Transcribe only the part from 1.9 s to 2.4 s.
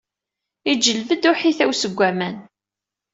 waman.